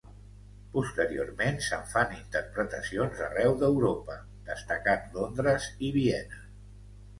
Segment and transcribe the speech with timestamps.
[0.77, 4.19] Posteriorment se'n fan interpretacions arreu d'Europa,
[4.51, 6.45] destacant Londres i Viena.